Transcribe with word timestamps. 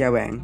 chào 0.00 0.12
bạn. 0.12 0.38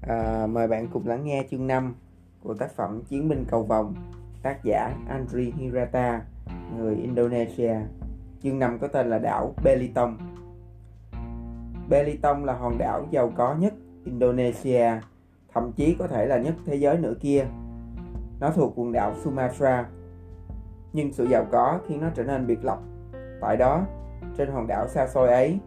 À, 0.00 0.46
Mời 0.46 0.68
bạn 0.68 0.88
cùng 0.92 1.06
lắng 1.06 1.24
nghe 1.24 1.46
chương 1.50 1.66
5 1.66 1.94
của 2.42 2.54
tác 2.54 2.72
phẩm 2.76 3.02
Chiến 3.08 3.28
binh 3.28 3.44
cầu 3.48 3.62
vòng 3.62 3.94
Tác 4.42 4.64
giả 4.64 4.94
Andri 5.08 5.52
Hirata, 5.56 6.22
người 6.76 6.96
Indonesia. 6.96 7.74
Chương 8.42 8.58
5 8.58 8.78
có 8.78 8.88
tên 8.88 9.10
là 9.10 9.18
đảo 9.18 9.54
Belitung. 9.64 10.16
Belitung 11.88 12.44
là 12.44 12.54
hòn 12.54 12.78
đảo 12.78 13.06
giàu 13.10 13.32
có 13.36 13.54
nhất 13.54 13.74
Indonesia 14.04 14.90
Thậm 15.54 15.72
chí 15.72 15.96
có 15.98 16.06
thể 16.06 16.26
là 16.26 16.38
nhất 16.38 16.54
thế 16.66 16.74
giới 16.74 16.98
nữa 16.98 17.14
kia. 17.20 17.46
Nó 18.40 18.50
thuộc 18.50 18.72
quần 18.76 18.92
đảo 18.92 19.14
Sumatra. 19.24 19.88
Nhưng 20.92 21.12
sự 21.12 21.24
giàu 21.24 21.46
có 21.52 21.80
khiến 21.88 22.00
nó 22.00 22.08
trở 22.14 22.24
nên 22.24 22.46
biệt 22.46 22.64
lập. 22.64 22.78
Tại 23.40 23.56
đó, 23.56 23.86
trên 24.38 24.50
hòn 24.50 24.66
đảo 24.66 24.88
xa 24.88 25.06
xôi 25.06 25.28
ấy 25.28 25.58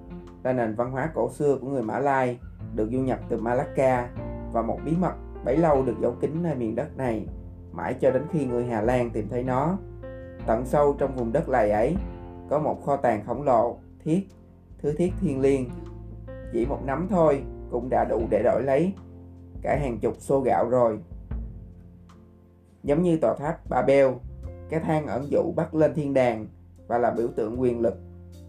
là 0.44 0.54
nền 0.54 0.76
văn 0.76 0.92
hóa 0.92 1.12
cổ 1.14 1.30
xưa 1.30 1.58
của 1.62 1.68
người 1.68 1.84
Mã 1.84 2.00
Lai 2.00 2.40
được 2.76 2.90
du 2.92 3.00
nhập 3.00 3.20
từ 3.30 3.38
Malacca 3.38 4.10
và 4.52 4.62
một 4.62 4.80
bí 4.86 4.92
mật 5.00 5.14
bấy 5.46 5.58
lâu 5.58 5.84
được 5.84 5.96
giấu 6.02 6.12
kín 6.12 6.44
nơi 6.44 6.56
miền 6.56 6.76
đất 6.76 6.98
này 6.98 7.28
mãi 7.72 7.96
cho 8.00 8.12
đến 8.12 8.24
khi 8.32 8.46
người 8.46 8.66
Hà 8.66 8.82
Lan 8.82 9.10
tìm 9.10 9.30
thấy 9.30 9.44
nó. 9.44 9.78
Tận 10.46 10.66
sâu 10.66 10.96
trong 11.00 11.16
vùng 11.16 11.32
đất 11.32 11.50
lầy 11.50 11.72
ấy 11.72 11.96
có 12.50 12.60
một 12.60 12.86
kho 12.86 12.96
tàng 12.96 13.26
khổng 13.26 13.44
lồ, 13.44 13.78
thiết, 14.04 14.28
thứ 14.78 14.94
thiết 14.98 15.14
thiên 15.22 15.42
liêng. 15.42 15.70
Chỉ 16.54 16.66
một 16.66 16.80
nắm 16.86 17.08
thôi 17.10 17.44
cũng 17.72 17.90
đã 17.90 18.06
đủ 18.10 18.22
để 18.30 18.42
đổi 18.44 18.64
lấy 18.64 18.94
cả 19.62 19.78
hàng 19.82 20.00
chục 20.00 20.16
xô 20.20 20.40
gạo 20.40 20.70
rồi. 20.70 21.00
Giống 22.84 23.04
như 23.04 23.18
tòa 23.18 23.36
tháp 23.36 23.70
Babel, 23.70 24.08
cái 24.70 24.80
thang 24.80 25.08
ẩn 25.08 25.32
dụ 25.32 25.54
bắt 25.56 25.76
lên 25.76 25.94
thiên 25.94 26.14
đàng 26.14 26.48
và 26.88 26.98
là 26.98 27.12
biểu 27.12 27.28
tượng 27.36 27.62
quyền 27.62 27.80
lực. 27.80 27.96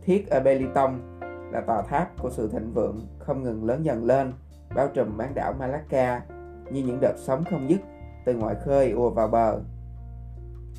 Thiết 0.03 0.31
ở 0.31 0.41
Belitung 0.41 1.14
là 1.55 1.61
tòa 1.61 1.83
tháp 1.83 2.23
của 2.23 2.31
sự 2.31 2.49
thịnh 2.49 2.73
vượng 2.73 3.07
không 3.19 3.43
ngừng 3.43 3.65
lớn 3.65 3.85
dần 3.85 4.05
lên, 4.05 4.33
bao 4.75 4.89
trùm 4.89 5.17
bán 5.17 5.35
đảo 5.35 5.53
Malacca 5.59 6.23
như 6.71 6.83
những 6.83 6.99
đợt 7.01 7.15
sóng 7.17 7.45
không 7.51 7.71
dứt 7.71 7.81
từ 8.25 8.35
ngoài 8.35 8.55
khơi 8.65 8.91
ùa 8.91 9.11
vào 9.11 9.29
bờ. 9.29 9.61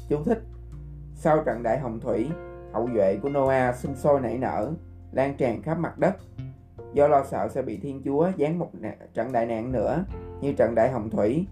Chú 0.09 0.23
thích 0.23 0.41
Sau 1.15 1.43
trận 1.43 1.63
đại 1.63 1.79
hồng 1.79 1.99
thủy, 1.99 2.29
hậu 2.73 2.89
duệ 2.93 3.17
của 3.21 3.29
Noah 3.29 3.75
sinh 3.75 3.95
sôi 3.95 4.21
nảy 4.21 4.37
nở, 4.37 4.71
lan 5.11 5.35
tràn 5.37 5.61
khắp 5.61 5.77
mặt 5.79 5.99
đất. 5.99 6.15
Do 6.93 7.07
lo 7.07 7.23
sợ 7.23 7.47
sẽ 7.47 7.61
bị 7.61 7.77
Thiên 7.77 8.01
Chúa 8.05 8.31
giáng 8.39 8.59
một 8.59 8.69
trận 9.13 9.31
đại 9.31 9.45
nạn 9.45 9.71
nữa 9.71 10.03
như 10.41 10.53
trận 10.53 10.75
đại 10.75 10.91
hồng 10.91 11.09
thủy, 11.09 11.47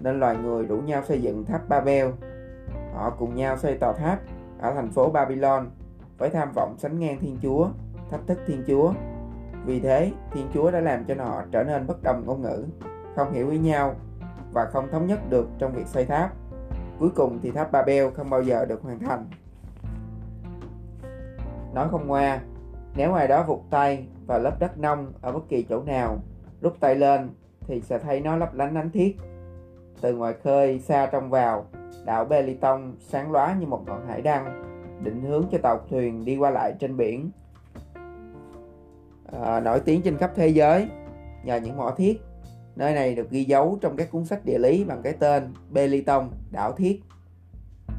nên 0.00 0.20
loài 0.20 0.36
người 0.36 0.66
rủ 0.66 0.76
nhau 0.76 1.02
xây 1.08 1.22
dựng 1.22 1.44
tháp 1.44 1.68
Babel. 1.68 2.08
Họ 2.94 3.10
cùng 3.18 3.34
nhau 3.34 3.56
xây 3.56 3.78
tòa 3.78 3.92
tháp 3.92 4.20
ở 4.60 4.74
thành 4.74 4.90
phố 4.90 5.10
Babylon 5.10 5.70
với 6.18 6.30
tham 6.30 6.52
vọng 6.54 6.74
sánh 6.78 6.98
ngang 6.98 7.18
Thiên 7.20 7.38
Chúa 7.42 7.68
thách 8.10 8.26
thức 8.26 8.38
Thiên 8.46 8.64
Chúa. 8.66 8.92
Vì 9.64 9.80
thế, 9.80 10.12
Thiên 10.32 10.46
Chúa 10.54 10.70
đã 10.70 10.80
làm 10.80 11.04
cho 11.04 11.14
họ 11.18 11.42
trở 11.50 11.64
nên 11.64 11.86
bất 11.86 12.02
đồng 12.02 12.26
ngôn 12.26 12.42
ngữ, 12.42 12.64
không 13.16 13.32
hiểu 13.32 13.50
ý 13.50 13.58
nhau 13.58 13.94
và 14.52 14.64
không 14.64 14.88
thống 14.90 15.06
nhất 15.06 15.30
được 15.30 15.48
trong 15.58 15.72
việc 15.72 15.86
xây 15.86 16.04
tháp. 16.04 16.32
Cuối 16.98 17.10
cùng 17.16 17.38
thì 17.42 17.50
tháp 17.50 17.72
Babel 17.72 18.10
không 18.14 18.30
bao 18.30 18.42
giờ 18.42 18.64
được 18.64 18.82
hoàn 18.82 18.98
thành. 18.98 19.26
Nói 21.74 21.88
không 21.90 22.06
ngoa, 22.06 22.40
nếu 22.96 23.14
ai 23.14 23.28
đó 23.28 23.44
vụt 23.46 23.60
tay 23.70 24.06
và 24.26 24.38
lớp 24.38 24.60
đất 24.60 24.78
nông 24.78 25.12
ở 25.20 25.32
bất 25.32 25.48
kỳ 25.48 25.62
chỗ 25.62 25.82
nào, 25.82 26.18
rút 26.60 26.76
tay 26.80 26.94
lên 26.94 27.30
thì 27.60 27.80
sẽ 27.80 27.98
thấy 27.98 28.20
nó 28.20 28.36
lấp 28.36 28.54
lánh 28.54 28.74
ánh 28.74 28.90
thiết. 28.90 29.16
Từ 30.00 30.16
ngoài 30.16 30.34
khơi 30.44 30.78
xa 30.78 31.06
trong 31.06 31.30
vào, 31.30 31.66
đảo 32.04 32.24
Beliton 32.24 32.92
sáng 33.00 33.32
lóa 33.32 33.54
như 33.54 33.66
một 33.66 33.82
ngọn 33.86 34.06
hải 34.06 34.22
đăng, 34.22 34.64
định 35.04 35.22
hướng 35.22 35.44
cho 35.50 35.58
tàu 35.62 35.80
thuyền 35.90 36.24
đi 36.24 36.36
qua 36.36 36.50
lại 36.50 36.74
trên 36.80 36.96
biển 36.96 37.30
à, 39.32 39.60
nổi 39.60 39.80
tiếng 39.80 40.02
trên 40.02 40.16
khắp 40.16 40.32
thế 40.34 40.48
giới 40.48 40.88
nhờ 41.44 41.56
những 41.56 41.76
mỏ 41.76 41.94
thiết. 41.96 42.20
Nơi 42.76 42.94
này 42.94 43.14
được 43.14 43.30
ghi 43.30 43.44
dấu 43.44 43.78
trong 43.80 43.96
các 43.96 44.10
cuốn 44.10 44.24
sách 44.24 44.44
địa 44.44 44.58
lý 44.58 44.84
bằng 44.84 45.02
cái 45.02 45.12
tên 45.12 45.54
Belitung 45.70 46.30
đảo 46.50 46.72
thiết. 46.72 47.02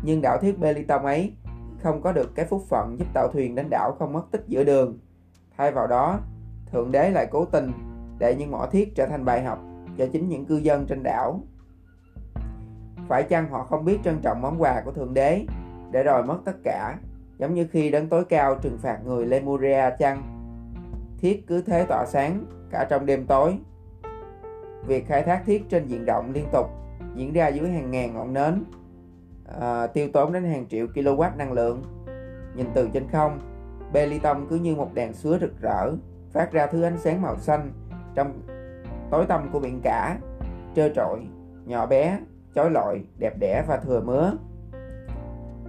Nhưng 0.04 0.22
đảo 0.22 0.38
thiết 0.42 0.60
Belitung 0.60 1.06
ấy 1.06 1.34
không 1.80 2.02
có 2.02 2.12
được 2.12 2.36
cái 2.36 2.46
phúc 2.46 2.64
phận 2.70 2.96
giúp 3.00 3.08
tàu 3.14 3.28
thuyền 3.28 3.56
đến 3.56 3.68
đảo 3.70 3.96
không 4.00 4.14
mất 4.14 4.24
tích 4.32 4.44
giữa 4.48 4.64
đường. 4.64 5.00
Thay 5.58 5.72
vào 5.72 5.88
đó 5.88 6.20
thượng 6.72 6.92
đế 6.92 7.10
lại 7.10 7.28
cố 7.32 7.46
tình 7.46 7.72
để 8.20 8.36
những 8.36 8.52
mỏ 8.52 8.68
thiết 8.72 8.96
trở 8.96 9.06
thành 9.06 9.26
bài 9.26 9.44
học 9.44 9.60
cho 9.98 10.06
chính 10.12 10.30
những 10.30 10.46
cư 10.46 10.58
dân 10.58 10.86
trên 10.86 11.04
đảo. 11.04 11.44
Phải 13.08 13.24
chăng 13.24 13.50
họ 13.50 13.64
không 13.64 13.86
biết 13.86 14.00
trân 14.04 14.20
trọng 14.22 14.42
món 14.42 14.62
quà 14.62 14.82
của 14.86 14.92
thượng 14.92 15.14
đế 15.14 15.46
để 15.92 16.04
rồi 16.04 16.24
mất 16.24 16.38
tất 16.46 16.56
cả 16.64 16.98
giống 17.38 17.54
như 17.54 17.68
khi 17.72 17.90
đấng 17.90 18.10
tối 18.10 18.26
cao 18.26 18.56
trừng 18.62 18.78
phạt 18.82 19.00
người 19.06 19.26
Lemuria 19.26 19.90
chăng? 20.00 20.39
Thiết 21.22 21.48
cứ 21.48 21.62
thế 21.62 21.86
tỏa 21.90 22.06
sáng 22.06 22.46
cả 22.72 22.88
trong 22.90 23.06
đêm 23.06 23.26
tối. 23.26 23.58
Việc 24.88 25.08
khai 25.08 25.24
thác 25.24 25.42
thiết 25.46 25.70
trên 25.70 25.88
diện 25.88 26.06
rộng 26.06 26.32
liên 26.34 26.46
tục 26.52 26.66
diễn 27.16 27.34
ra 27.34 27.48
dưới 27.48 27.70
hàng 27.70 27.92
ngàn 27.92 28.14
ngọn 28.14 28.34
nến, 28.34 28.64
à, 29.60 29.88
tiêu 29.88 30.10
tốn 30.14 30.34
đến 30.34 30.44
hàng 30.44 30.68
triệu 30.68 30.88
kW 30.88 31.38
năng 31.38 31.52
lượng. 31.52 31.84
Nhìn 32.56 32.68
từ 32.74 32.90
trên 32.94 33.08
không, 33.12 33.40
Belitung 33.94 34.48
cứ 34.50 34.56
như 34.56 34.76
một 34.76 34.94
đèn 34.94 35.14
sứa 35.14 35.38
rực 35.42 35.62
rỡ, 35.62 35.92
phát 36.32 36.52
ra 36.52 36.68
thứ 36.68 36.82
ánh 36.82 36.98
sáng 36.98 37.22
màu 37.22 37.38
xanh 37.38 37.72
trong 38.16 38.42
tối 39.12 39.26
tăm 39.26 39.50
của 39.52 39.60
biển 39.60 39.80
cả, 39.84 40.18
trơ 40.76 40.90
trọi, 40.90 41.20
nhỏ 41.66 41.86
bé, 41.86 42.20
chói 42.56 42.72
lọi, 42.72 43.04
đẹp 43.18 43.34
đẽ 43.40 43.64
và 43.68 43.78
thừa 43.78 44.02
mứa. 44.02 44.34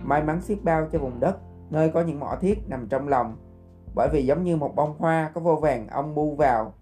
May 0.03 0.23
mắn 0.23 0.41
xiết 0.41 0.59
bao 0.63 0.89
cho 0.93 0.99
vùng 0.99 1.21
đất 1.21 1.37
nơi 1.71 1.91
có 1.91 2.03
những 2.03 2.21
mỏ 2.21 2.37
thiết 2.41 2.69
nằm 2.69 2.89
trong 2.89 3.09
lòng 3.09 3.37
bởi 3.95 4.09
vì 4.13 4.27
giống 4.27 4.45
như 4.45 4.57
một 4.57 4.77
bông 4.77 4.95
hoa 4.99 5.31
có 5.35 5.41
vô 5.41 5.57
vàng 5.57 5.89
ong 5.89 6.15
bu 6.15 6.35
vào 6.35 6.75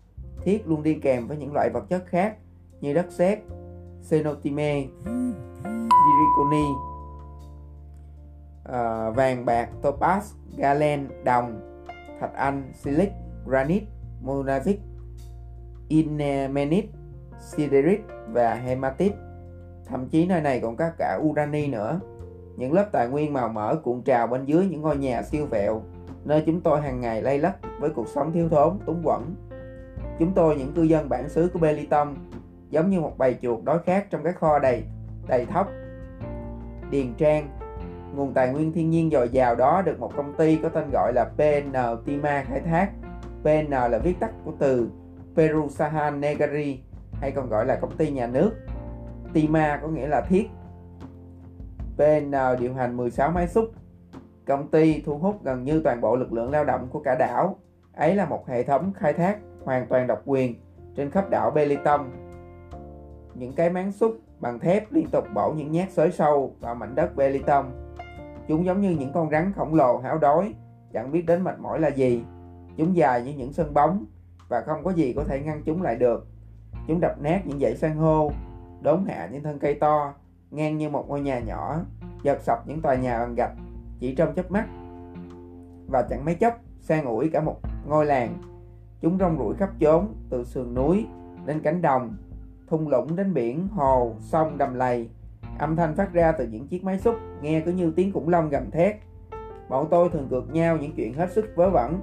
thiết 0.42 0.68
luôn 0.68 0.82
đi 0.82 0.94
kèm 0.94 1.28
với 1.28 1.36
những 1.36 1.52
loại 1.52 1.70
vật 1.70 1.84
chất 1.88 2.06
khác 2.06 2.36
như 2.80 2.94
đất 2.94 3.06
sét 3.10 3.38
xenotime 4.00 4.86
zirconi 5.90 6.72
uh, 8.68 9.16
vàng 9.16 9.44
bạc 9.44 9.68
topaz 9.82 10.20
galen 10.56 11.08
đồng 11.24 11.60
thạch 12.20 12.34
anh 12.34 12.72
silic 12.74 13.10
granite 13.46 13.86
monazit 14.24 14.76
ilmenite 15.88 16.88
siderit 17.40 18.00
và 18.32 18.54
hematit, 18.54 19.12
thậm 19.86 20.08
chí 20.08 20.26
nơi 20.26 20.40
này 20.40 20.60
còn 20.60 20.76
có 20.76 20.90
cả 20.98 21.18
urani 21.22 21.66
nữa. 21.66 22.00
Những 22.56 22.72
lớp 22.72 22.88
tài 22.92 23.08
nguyên 23.08 23.32
màu 23.32 23.48
mỡ 23.48 23.76
cuộn 23.84 24.02
trào 24.02 24.26
bên 24.26 24.44
dưới 24.44 24.66
những 24.66 24.82
ngôi 24.82 24.96
nhà 24.96 25.22
siêu 25.22 25.46
vẹo 25.46 25.82
nơi 26.28 26.42
chúng 26.46 26.60
tôi 26.60 26.80
hàng 26.80 27.00
ngày 27.00 27.22
lay 27.22 27.38
lắc 27.38 27.56
với 27.80 27.90
cuộc 27.90 28.08
sống 28.08 28.32
thiếu 28.32 28.48
thốn, 28.48 28.78
túng 28.86 29.02
quẫn. 29.04 29.20
Chúng 30.18 30.32
tôi, 30.34 30.56
những 30.56 30.72
cư 30.72 30.82
dân 30.82 31.08
bản 31.08 31.28
xứ 31.28 31.50
của 31.52 31.58
Belitung, 31.58 32.14
giống 32.70 32.90
như 32.90 33.00
một 33.00 33.18
bầy 33.18 33.36
chuột 33.42 33.64
đói 33.64 33.78
khát 33.86 34.10
trong 34.10 34.24
các 34.24 34.38
kho 34.38 34.58
đầy 34.58 34.84
đầy 35.28 35.46
thóc. 35.46 35.68
Điền 36.90 37.14
Trang, 37.14 37.48
nguồn 38.14 38.34
tài 38.34 38.48
nguyên 38.48 38.72
thiên 38.72 38.90
nhiên 38.90 39.10
dồi 39.10 39.28
dào 39.28 39.54
đó 39.54 39.82
được 39.82 40.00
một 40.00 40.12
công 40.16 40.34
ty 40.34 40.56
có 40.62 40.68
tên 40.68 40.90
gọi 40.92 41.12
là 41.12 41.24
PN 41.24 41.72
Tima 42.04 42.44
khai 42.48 42.60
thác. 42.60 42.90
PN 43.42 43.70
là 43.70 43.98
viết 44.04 44.20
tắt 44.20 44.30
của 44.44 44.52
từ 44.58 44.88
Perusahan 45.36 46.20
Negari 46.20 46.80
hay 47.12 47.30
còn 47.30 47.48
gọi 47.48 47.66
là 47.66 47.76
công 47.76 47.96
ty 47.96 48.10
nhà 48.10 48.26
nước. 48.26 48.52
Tima 49.32 49.78
có 49.82 49.88
nghĩa 49.88 50.06
là 50.06 50.20
thiết. 50.20 50.48
PN 51.96 52.30
điều 52.60 52.74
hành 52.74 52.96
16 52.96 53.30
máy 53.30 53.48
xúc 53.48 53.70
Công 54.48 54.68
ty 54.68 55.02
thu 55.06 55.18
hút 55.18 55.44
gần 55.44 55.64
như 55.64 55.80
toàn 55.84 56.00
bộ 56.00 56.16
lực 56.16 56.32
lượng 56.32 56.50
lao 56.50 56.64
động 56.64 56.88
của 56.90 57.00
cả 57.00 57.14
đảo. 57.14 57.56
Ấy 57.92 58.14
là 58.14 58.26
một 58.26 58.48
hệ 58.48 58.62
thống 58.62 58.92
khai 58.96 59.12
thác 59.12 59.38
hoàn 59.64 59.86
toàn 59.86 60.06
độc 60.06 60.22
quyền 60.24 60.54
trên 60.96 61.10
khắp 61.10 61.30
đảo 61.30 61.50
Belitung. 61.50 62.10
Những 63.34 63.52
cái 63.52 63.70
máng 63.70 63.92
xúc 63.92 64.18
bằng 64.40 64.58
thép 64.58 64.92
liên 64.92 65.06
tục 65.12 65.24
bổ 65.34 65.52
những 65.52 65.72
nhát 65.72 65.90
xới 65.90 66.10
sâu 66.10 66.54
vào 66.60 66.74
mảnh 66.74 66.94
đất 66.94 67.16
Belitung. 67.16 67.64
Chúng 68.48 68.64
giống 68.64 68.80
như 68.80 68.90
những 68.90 69.12
con 69.12 69.30
rắn 69.30 69.52
khổng 69.56 69.74
lồ 69.74 69.98
háo 69.98 70.18
đói, 70.18 70.54
chẳng 70.92 71.12
biết 71.12 71.26
đến 71.26 71.44
mệt 71.44 71.58
mỏi 71.58 71.80
là 71.80 71.88
gì. 71.88 72.24
Chúng 72.76 72.96
dài 72.96 73.22
như 73.22 73.32
những 73.36 73.52
sân 73.52 73.74
bóng 73.74 74.04
và 74.48 74.60
không 74.60 74.84
có 74.84 74.90
gì 74.90 75.12
có 75.12 75.24
thể 75.24 75.40
ngăn 75.40 75.62
chúng 75.64 75.82
lại 75.82 75.96
được. 75.96 76.26
Chúng 76.86 77.00
đập 77.00 77.20
nát 77.20 77.46
những 77.46 77.60
dãy 77.60 77.76
san 77.76 77.96
hô, 77.96 78.32
đốn 78.80 79.04
hạ 79.08 79.28
những 79.32 79.42
thân 79.42 79.58
cây 79.58 79.74
to, 79.74 80.14
ngang 80.50 80.78
như 80.78 80.88
một 80.88 81.08
ngôi 81.08 81.20
nhà 81.20 81.38
nhỏ, 81.38 81.80
giật 82.22 82.40
sập 82.42 82.68
những 82.68 82.82
tòa 82.82 82.94
nhà 82.94 83.18
bằng 83.18 83.34
gạch 83.34 83.52
chỉ 84.00 84.14
trong 84.14 84.34
chớp 84.34 84.50
mắt. 84.50 84.66
Và 85.86 86.02
chẳng 86.10 86.24
mấy 86.24 86.34
chốc 86.34 86.60
sang 86.80 87.04
ủi 87.04 87.28
cả 87.28 87.40
một 87.40 87.56
ngôi 87.88 88.06
làng. 88.06 88.34
Chúng 89.00 89.18
rong 89.18 89.38
ruổi 89.38 89.54
khắp 89.54 89.70
chốn 89.80 90.14
từ 90.30 90.44
sườn 90.44 90.74
núi 90.74 91.06
đến 91.46 91.60
cánh 91.60 91.82
đồng 91.82 92.16
thung 92.66 92.88
lũng 92.88 93.16
đến 93.16 93.34
biển 93.34 93.68
hồ 93.68 94.14
sông 94.18 94.58
đầm 94.58 94.74
lầy. 94.74 95.08
Âm 95.58 95.76
thanh 95.76 95.94
phát 95.94 96.12
ra 96.12 96.32
từ 96.32 96.46
những 96.46 96.66
chiếc 96.66 96.84
máy 96.84 96.98
xúc 96.98 97.14
nghe 97.42 97.60
cứ 97.60 97.72
như 97.72 97.92
tiếng 97.96 98.12
khủng 98.12 98.28
long 98.28 98.48
gầm 98.48 98.70
thét. 98.70 98.96
Bọn 99.68 99.88
tôi 99.90 100.08
thường 100.08 100.28
cược 100.30 100.52
nhau 100.52 100.76
những 100.76 100.92
chuyện 100.96 101.14
hết 101.14 101.32
sức 101.32 101.46
vớ 101.56 101.70
vẩn. 101.70 102.00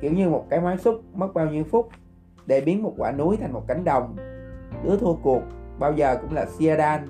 Kiểu 0.00 0.12
như 0.12 0.28
một 0.28 0.46
cái 0.50 0.60
máy 0.60 0.78
xúc 0.78 1.00
mất 1.14 1.34
bao 1.34 1.46
nhiêu 1.46 1.64
phút 1.64 1.88
để 2.46 2.60
biến 2.60 2.82
một 2.82 2.94
quả 2.98 3.12
núi 3.12 3.36
thành 3.36 3.52
một 3.52 3.62
cánh 3.68 3.84
đồng. 3.84 4.16
Đứa 4.84 4.96
thua 4.96 5.14
cuộc 5.14 5.42
bao 5.78 5.92
giờ 5.92 6.16
cũng 6.20 6.34
là 6.34 6.46
Siadan. 6.46 7.00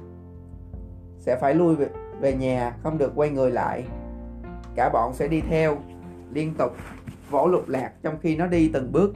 Sẽ 1.18 1.36
phải 1.36 1.54
lui 1.54 1.76
về, 1.76 1.88
về 2.20 2.34
nhà 2.34 2.76
không 2.82 2.98
được 2.98 3.12
quay 3.14 3.30
người 3.30 3.50
lại 3.50 3.84
cả 4.74 4.90
bọn 4.92 5.14
sẽ 5.14 5.28
đi 5.28 5.40
theo 5.40 5.78
liên 6.32 6.54
tục 6.58 6.72
vỗ 7.30 7.46
lục 7.46 7.68
lạc 7.68 7.92
trong 8.02 8.18
khi 8.20 8.36
nó 8.36 8.46
đi 8.46 8.70
từng 8.72 8.92
bước 8.92 9.14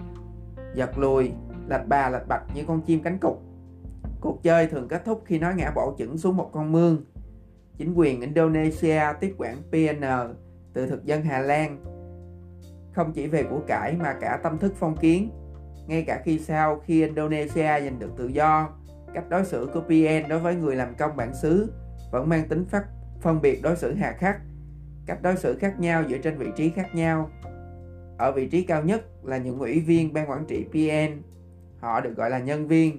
giật 0.74 0.98
lùi 0.98 1.32
lạch 1.68 1.88
bà 1.88 2.08
lạch 2.08 2.28
bạch 2.28 2.42
như 2.54 2.64
con 2.68 2.80
chim 2.80 3.00
cánh 3.02 3.18
cụt. 3.18 3.36
Cuộc 4.20 4.42
chơi 4.42 4.66
thường 4.66 4.88
kết 4.88 5.04
thúc 5.04 5.22
khi 5.24 5.38
nó 5.38 5.50
ngã 5.50 5.72
bổ 5.74 5.94
chững 5.98 6.18
xuống 6.18 6.36
một 6.36 6.50
con 6.52 6.72
mương. 6.72 7.04
Chính 7.76 7.94
quyền 7.94 8.20
Indonesia 8.20 9.02
tiếp 9.20 9.34
quản 9.38 9.56
PN 9.70 10.34
từ 10.72 10.86
thực 10.86 11.04
dân 11.04 11.22
Hà 11.22 11.38
Lan 11.38 11.84
không 12.92 13.12
chỉ 13.12 13.26
về 13.26 13.42
của 13.42 13.60
cải 13.66 13.96
mà 13.96 14.14
cả 14.20 14.40
tâm 14.42 14.58
thức 14.58 14.72
phong 14.76 14.96
kiến. 14.96 15.30
Ngay 15.86 16.04
cả 16.06 16.20
khi 16.24 16.38
sau 16.38 16.80
khi 16.84 17.06
Indonesia 17.06 17.80
giành 17.80 17.98
được 17.98 18.10
tự 18.16 18.26
do, 18.26 18.68
cách 19.14 19.24
đối 19.28 19.44
xử 19.44 19.68
của 19.74 19.80
PN 19.80 20.28
đối 20.28 20.38
với 20.38 20.54
người 20.54 20.76
làm 20.76 20.94
công 20.94 21.16
bản 21.16 21.34
xứ 21.34 21.72
vẫn 22.12 22.28
mang 22.28 22.48
tính 22.48 22.64
phát 22.64 22.84
phân 23.24 23.40
biệt 23.40 23.62
đối 23.62 23.76
xử 23.76 23.94
hà 23.94 24.12
khắc, 24.12 24.40
cách 25.06 25.22
đối 25.22 25.36
xử 25.36 25.58
khác 25.58 25.80
nhau 25.80 26.04
dựa 26.08 26.18
trên 26.18 26.38
vị 26.38 26.46
trí 26.56 26.70
khác 26.70 26.94
nhau. 26.94 27.30
Ở 28.18 28.32
vị 28.32 28.46
trí 28.46 28.62
cao 28.62 28.82
nhất 28.82 29.04
là 29.22 29.36
những 29.36 29.58
ủy 29.58 29.80
viên 29.80 30.12
ban 30.12 30.30
quản 30.30 30.44
trị 30.46 30.64
PN, 30.70 31.22
họ 31.80 32.00
được 32.00 32.16
gọi 32.16 32.30
là 32.30 32.38
nhân 32.38 32.68
viên. 32.68 32.98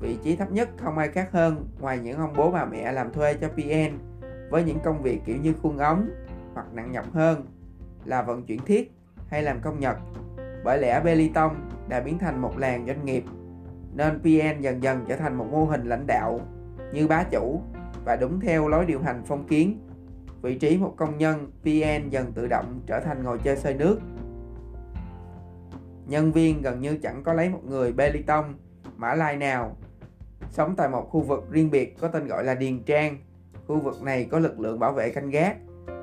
Vị 0.00 0.16
trí 0.24 0.36
thấp 0.36 0.52
nhất 0.52 0.68
không 0.76 0.98
ai 0.98 1.08
khác 1.08 1.28
hơn 1.32 1.68
ngoài 1.80 1.98
những 1.98 2.18
ông 2.18 2.32
bố 2.36 2.50
bà 2.50 2.64
mẹ 2.64 2.92
làm 2.92 3.12
thuê 3.12 3.34
cho 3.34 3.48
PN 3.48 3.98
với 4.50 4.64
những 4.64 4.78
công 4.84 5.02
việc 5.02 5.20
kiểu 5.24 5.36
như 5.42 5.52
khuôn 5.62 5.78
ống 5.78 6.10
hoặc 6.54 6.66
nặng 6.72 6.92
nhọc 6.92 7.12
hơn 7.12 7.46
là 8.04 8.22
vận 8.22 8.46
chuyển 8.46 8.60
thiết 8.66 8.92
hay 9.28 9.42
làm 9.42 9.60
công 9.60 9.80
nhật. 9.80 9.96
Bởi 10.64 10.78
lẽ 10.78 11.00
Beliton 11.04 11.50
đã 11.88 12.00
biến 12.00 12.18
thành 12.18 12.42
một 12.42 12.58
làng 12.58 12.86
doanh 12.86 13.04
nghiệp 13.04 13.24
nên 13.94 14.20
PN 14.20 14.60
dần 14.60 14.82
dần 14.82 15.04
trở 15.08 15.16
thành 15.16 15.34
một 15.34 15.46
mô 15.50 15.64
hình 15.64 15.84
lãnh 15.84 16.06
đạo 16.06 16.40
như 16.92 17.06
bá 17.06 17.22
chủ 17.22 17.62
và 18.04 18.16
đúng 18.16 18.40
theo 18.40 18.68
lối 18.68 18.86
điều 18.86 19.00
hành 19.00 19.22
phong 19.26 19.46
kiến. 19.46 19.78
Vị 20.42 20.54
trí 20.54 20.78
một 20.78 20.94
công 20.96 21.18
nhân 21.18 21.52
PN 21.62 22.08
dần 22.10 22.32
tự 22.32 22.46
động 22.46 22.80
trở 22.86 23.00
thành 23.00 23.22
ngồi 23.22 23.38
chơi 23.38 23.56
xơi 23.56 23.74
nước. 23.74 24.00
Nhân 26.06 26.32
viên 26.32 26.62
gần 26.62 26.80
như 26.80 26.98
chẳng 27.02 27.22
có 27.22 27.32
lấy 27.32 27.48
một 27.48 27.60
người 27.64 27.92
Beliton, 27.92 28.44
Mã 28.96 29.14
Lai 29.14 29.36
nào. 29.36 29.76
Sống 30.50 30.74
tại 30.76 30.88
một 30.88 31.08
khu 31.10 31.20
vực 31.20 31.50
riêng 31.50 31.70
biệt 31.70 31.96
có 32.00 32.08
tên 32.08 32.26
gọi 32.26 32.44
là 32.44 32.54
Điền 32.54 32.82
Trang. 32.82 33.18
Khu 33.66 33.80
vực 33.80 34.02
này 34.02 34.24
có 34.30 34.38
lực 34.38 34.60
lượng 34.60 34.78
bảo 34.78 34.92
vệ 34.92 35.10
canh 35.10 35.30
gác, 35.30 35.56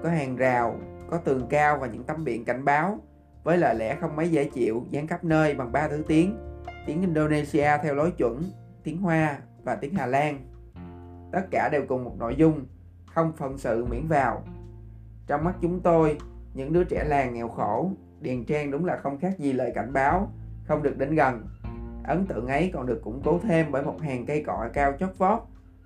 có 0.04 0.10
hàng 0.10 0.36
rào, 0.36 0.80
có 1.10 1.18
tường 1.18 1.48
cao 1.50 1.78
và 1.82 1.88
những 1.88 2.04
tấm 2.04 2.24
biển 2.24 2.46
cảnh 2.46 2.66
báo 2.66 3.00
với 3.44 3.58
lời 3.58 3.76
lẽ 3.76 3.96
không 4.02 4.16
mấy 4.16 4.30
dễ 4.30 4.44
chịu 4.44 4.84
dán 4.90 5.08
khắp 5.08 5.24
nơi 5.24 5.54
bằng 5.54 5.72
ba 5.72 5.88
thứ 5.88 6.04
tiếng 6.08 6.38
tiếng 6.86 7.02
Indonesia 7.02 7.70
theo 7.84 7.96
lối 7.96 8.12
chuẩn 8.12 8.44
tiếng 8.84 8.98
Hoa 8.98 9.38
và 9.64 9.76
tiếng 9.76 9.94
Hà 9.94 10.06
Lan 10.06 10.40
tất 11.32 11.42
cả 11.52 11.70
đều 11.72 11.86
cùng 11.88 12.04
một 12.04 12.16
nội 12.20 12.36
dung 12.36 12.66
không 13.06 13.34
phận 13.38 13.58
sự 13.58 13.86
miễn 13.86 14.08
vào. 14.08 14.44
Trong 15.28 15.44
mắt 15.44 15.56
chúng 15.62 15.80
tôi 15.80 16.18
những 16.54 16.74
đứa 16.74 16.84
trẻ 16.84 17.04
làng 17.08 17.34
nghèo 17.34 17.48
khổ 17.48 17.92
điền 18.22 18.46
trang 18.46 18.72
đúng 18.72 18.86
là 18.86 18.98
không 18.98 19.20
khác 19.20 19.40
gì 19.40 19.54
lời 19.54 19.72
cảnh 19.76 19.94
báo 19.94 20.32
không 20.68 20.84
được 20.84 20.98
đến 20.98 21.16
gần. 21.16 21.48
Ấn 22.04 22.26
tượng 22.26 22.48
ấy 22.48 22.72
còn 22.74 22.86
được 22.86 23.02
củng 23.04 23.22
cố 23.26 23.40
thêm 23.44 23.72
bởi 23.72 23.84
một 23.84 24.02
hàng 24.02 24.26
cây 24.26 24.44
cọ 24.44 24.70
cao 24.74 24.94
chót 25.00 25.18
vót 25.18 25.40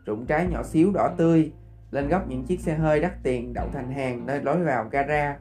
rụng 0.06 0.26
trái 0.26 0.48
nhỏ 0.48 0.64
xíu 0.64 0.92
đỏ 0.94 1.10
tươi 1.18 1.52
lên 1.92 2.08
góc 2.08 2.28
những 2.28 2.44
chiếc 2.44 2.60
xe 2.60 2.76
hơi 2.76 3.00
đắt 3.00 3.24
tiền 3.24 3.54
đậu 3.54 3.68
thành 3.74 3.92
hàng 3.92 4.26
nơi 4.26 4.42
lối 4.42 4.64
vào 4.64 4.88
gara. 4.92 5.38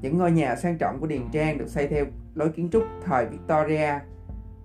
Những 0.00 0.18
ngôi 0.18 0.32
nhà 0.32 0.56
sang 0.56 0.78
trọng 0.78 1.00
của 1.00 1.06
Điền 1.06 1.22
Trang 1.32 1.58
được 1.58 1.68
xây 1.68 1.88
theo 1.88 2.04
lối 2.34 2.48
kiến 2.48 2.68
trúc 2.72 2.82
thời 3.04 3.26
Victoria, 3.26 3.90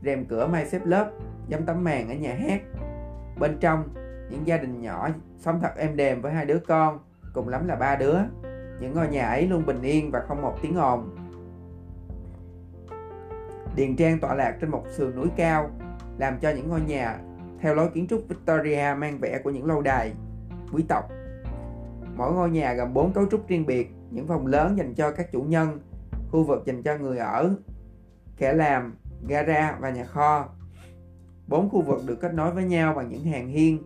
rèm 0.03 0.25
cửa 0.25 0.47
may 0.47 0.65
xếp 0.65 0.81
lớp, 0.85 1.11
giống 1.47 1.65
tấm 1.65 1.83
màn 1.83 2.09
ở 2.09 2.15
nhà 2.15 2.35
hát. 2.35 2.61
Bên 3.39 3.57
trong, 3.59 3.83
những 4.29 4.47
gia 4.47 4.57
đình 4.57 4.81
nhỏ 4.81 5.09
sống 5.37 5.59
thật 5.61 5.71
êm 5.75 5.95
đềm 5.95 6.21
với 6.21 6.33
hai 6.33 6.45
đứa 6.45 6.59
con, 6.67 6.99
cùng 7.33 7.49
lắm 7.49 7.67
là 7.67 7.75
ba 7.75 7.95
đứa. 7.95 8.17
Những 8.79 8.93
ngôi 8.93 9.07
nhà 9.07 9.27
ấy 9.27 9.47
luôn 9.47 9.65
bình 9.65 9.81
yên 9.81 10.11
và 10.11 10.19
không 10.27 10.41
một 10.41 10.55
tiếng 10.61 10.75
ồn. 10.75 11.15
Điền 13.75 13.95
Trang 13.95 14.19
tọa 14.19 14.35
lạc 14.35 14.57
trên 14.61 14.69
một 14.69 14.83
sườn 14.89 15.15
núi 15.15 15.27
cao, 15.37 15.69
làm 16.17 16.39
cho 16.39 16.49
những 16.49 16.69
ngôi 16.69 16.81
nhà 16.81 17.19
theo 17.61 17.75
lối 17.75 17.89
kiến 17.93 18.07
trúc 18.07 18.23
Victoria 18.27 18.95
mang 18.97 19.17
vẻ 19.19 19.39
của 19.43 19.49
những 19.49 19.65
lâu 19.65 19.81
đài, 19.81 20.13
quý 20.73 20.85
tộc. 20.89 21.09
Mỗi 22.15 22.33
ngôi 22.33 22.49
nhà 22.49 22.73
gồm 22.73 22.93
4 22.93 23.13
cấu 23.13 23.25
trúc 23.31 23.47
riêng 23.47 23.65
biệt, 23.65 23.91
những 24.11 24.27
phòng 24.27 24.47
lớn 24.47 24.77
dành 24.77 24.93
cho 24.93 25.11
các 25.11 25.31
chủ 25.31 25.41
nhân, 25.41 25.79
khu 26.31 26.43
vực 26.43 26.63
dành 26.65 26.83
cho 26.83 26.97
người 26.97 27.17
ở, 27.17 27.55
kẻ 28.37 28.53
làm, 28.53 28.95
gara 29.27 29.77
và 29.79 29.89
nhà 29.89 30.05
kho. 30.05 30.49
Bốn 31.47 31.69
khu 31.69 31.81
vực 31.81 32.01
được 32.05 32.15
kết 32.21 32.33
nối 32.33 32.51
với 32.51 32.63
nhau 32.63 32.93
bằng 32.93 33.09
những 33.09 33.23
hàng 33.23 33.47
hiên, 33.47 33.83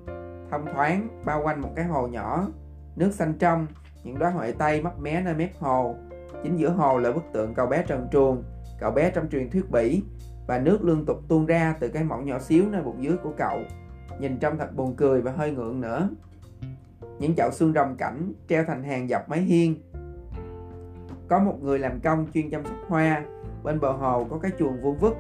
thông 0.52 0.66
thoáng, 0.74 1.08
bao 1.26 1.42
quanh 1.44 1.62
một 1.62 1.70
cái 1.76 1.86
hồ 1.86 2.08
nhỏ, 2.08 2.48
nước 2.96 3.14
xanh 3.14 3.34
trong, 3.40 3.68
những 4.04 4.20
đóa 4.20 4.30
huệ 4.30 4.52
tây 4.52 4.82
mấp 4.82 5.00
mé 5.00 5.22
nơi 5.22 5.34
mép 5.34 5.60
hồ. 5.60 5.96
Chính 6.44 6.58
giữa 6.58 6.70
hồ 6.70 6.98
là 6.98 7.12
bức 7.12 7.24
tượng 7.34 7.54
cậu 7.54 7.68
bé 7.68 7.84
trần 7.88 8.08
truồng, 8.12 8.44
cậu 8.80 8.92
bé 8.92 9.12
trong 9.12 9.30
truyền 9.30 9.50
thuyết 9.50 9.72
Bỉ, 9.72 10.04
và 10.48 10.60
nước 10.60 10.84
liên 10.84 11.06
tục 11.06 11.18
tuôn 11.28 11.46
ra 11.46 11.76
từ 11.80 11.90
cái 11.90 12.04
mỏng 12.04 12.26
nhỏ 12.26 12.40
xíu 12.40 12.66
nơi 12.70 12.84
bụng 12.84 13.04
dưới 13.04 13.18
của 13.18 13.34
cậu. 13.38 13.60
Nhìn 14.20 14.38
trông 14.38 14.58
thật 14.58 14.76
buồn 14.76 14.96
cười 14.96 15.22
và 15.22 15.32
hơi 15.32 15.52
ngượng 15.52 15.82
nữa. 15.82 16.10
Những 17.20 17.36
chậu 17.36 17.52
xương 17.52 17.74
rồng 17.74 17.96
cảnh 17.98 18.34
treo 18.50 18.64
thành 18.64 18.84
hàng 18.84 19.08
dọc 19.08 19.30
mái 19.30 19.42
hiên, 19.42 19.76
có 21.28 21.40
một 21.40 21.56
người 21.62 21.80
làm 21.80 22.00
công 22.00 22.28
chuyên 22.34 22.50
chăm 22.50 22.64
sóc 22.66 22.78
hoa 22.88 23.26
bên 23.64 23.80
bờ 23.80 23.92
hồ 23.92 24.28
có 24.30 24.38
cái 24.38 24.52
chuồng 24.60 24.82
vuông 24.82 24.98
vức 24.98 25.16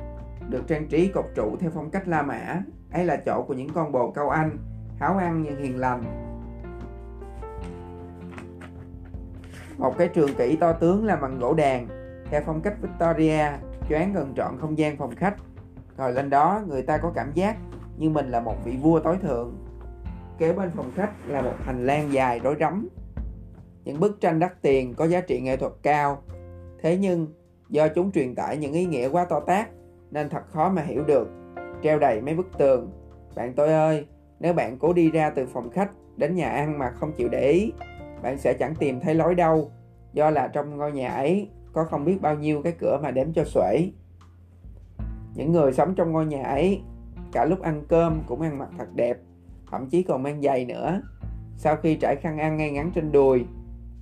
được 0.51 0.67
trang 0.67 0.87
trí 0.87 1.07
cột 1.07 1.25
trụ 1.35 1.55
theo 1.59 1.71
phong 1.73 1.91
cách 1.91 2.07
La 2.07 2.21
Mã. 2.21 2.61
Ấy 2.93 3.05
là 3.05 3.15
chỗ 3.25 3.45
của 3.47 3.53
những 3.53 3.69
con 3.73 3.91
bồ 3.91 4.11
câu 4.11 4.29
Anh 4.29 4.57
háo 4.99 5.17
ăn 5.17 5.43
nhưng 5.43 5.63
hiền 5.63 5.79
lành. 5.79 6.03
Một 9.77 9.97
cái 9.97 10.07
trường 10.07 10.33
kỷ 10.33 10.55
to 10.55 10.73
tướng 10.73 11.05
làm 11.05 11.21
bằng 11.21 11.39
gỗ 11.39 11.53
đàn. 11.53 11.87
Theo 12.29 12.41
phong 12.45 12.61
cách 12.61 12.73
Victoria 12.81 13.45
choáng 13.89 14.13
gần 14.13 14.33
trọn 14.35 14.57
không 14.61 14.77
gian 14.77 14.97
phòng 14.97 15.15
khách. 15.15 15.35
Ngồi 15.97 16.13
lên 16.13 16.29
đó 16.29 16.61
người 16.67 16.81
ta 16.81 16.97
có 16.97 17.11
cảm 17.15 17.31
giác 17.33 17.57
như 17.97 18.09
mình 18.09 18.29
là 18.29 18.39
một 18.39 18.65
vị 18.65 18.77
vua 18.81 18.99
tối 18.99 19.17
thượng. 19.21 19.57
Kế 20.37 20.53
bên 20.53 20.71
phòng 20.75 20.91
khách 20.95 21.11
là 21.27 21.41
một 21.41 21.53
hành 21.59 21.85
lang 21.85 22.13
dài 22.13 22.39
rối 22.39 22.55
rắm. 22.59 22.87
Những 23.83 23.99
bức 23.99 24.21
tranh 24.21 24.39
đắt 24.39 24.61
tiền 24.61 24.93
có 24.93 25.05
giá 25.05 25.21
trị 25.21 25.41
nghệ 25.41 25.57
thuật 25.57 25.73
cao. 25.83 26.23
Thế 26.81 26.97
nhưng, 26.97 27.27
do 27.69 27.87
chúng 27.87 28.11
truyền 28.11 28.35
tải 28.35 28.57
những 28.57 28.73
ý 28.73 28.85
nghĩa 28.85 29.09
quá 29.09 29.25
to 29.25 29.39
tát, 29.39 29.67
nên 30.11 30.29
thật 30.29 30.47
khó 30.47 30.69
mà 30.69 30.81
hiểu 30.81 31.03
được. 31.05 31.27
Treo 31.83 31.99
đầy 31.99 32.21
mấy 32.21 32.35
bức 32.35 32.57
tường. 32.57 32.91
Bạn 33.35 33.53
tôi 33.55 33.73
ơi, 33.73 34.05
nếu 34.39 34.53
bạn 34.53 34.77
cố 34.79 34.93
đi 34.93 35.11
ra 35.11 35.29
từ 35.29 35.45
phòng 35.45 35.69
khách 35.69 35.91
đến 36.17 36.35
nhà 36.35 36.49
ăn 36.49 36.79
mà 36.79 36.91
không 36.91 37.11
chịu 37.17 37.29
để 37.29 37.51
ý, 37.51 37.73
bạn 38.23 38.37
sẽ 38.37 38.53
chẳng 38.53 38.75
tìm 38.75 38.99
thấy 38.99 39.15
lối 39.15 39.35
đâu, 39.35 39.71
do 40.13 40.29
là 40.29 40.47
trong 40.47 40.77
ngôi 40.77 40.91
nhà 40.91 41.09
ấy 41.09 41.49
có 41.73 41.83
không 41.83 42.05
biết 42.05 42.21
bao 42.21 42.35
nhiêu 42.35 42.61
cái 42.61 42.73
cửa 42.79 42.99
mà 43.03 43.11
đếm 43.11 43.33
cho 43.33 43.43
xuể. 43.45 43.91
Những 45.35 45.51
người 45.51 45.73
sống 45.73 45.95
trong 45.95 46.11
ngôi 46.11 46.25
nhà 46.25 46.43
ấy, 46.43 46.81
cả 47.31 47.45
lúc 47.45 47.61
ăn 47.61 47.83
cơm 47.87 48.21
cũng 48.27 48.41
ăn 48.41 48.57
mặc 48.57 48.69
thật 48.77 48.87
đẹp, 48.95 49.17
thậm 49.71 49.89
chí 49.89 50.03
còn 50.03 50.23
mang 50.23 50.41
giày 50.41 50.65
nữa. 50.65 51.01
Sau 51.57 51.75
khi 51.75 51.95
trải 51.95 52.15
khăn 52.15 52.37
ăn 52.37 52.57
ngay 52.57 52.71
ngắn 52.71 52.91
trên 52.95 53.11
đùi, 53.11 53.45